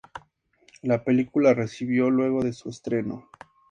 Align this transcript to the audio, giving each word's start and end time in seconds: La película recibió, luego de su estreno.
La 0.81 1.03
película 1.03 1.53
recibió, 1.53 2.09
luego 2.09 2.43
de 2.43 2.53
su 2.53 2.69
estreno. 2.69 3.29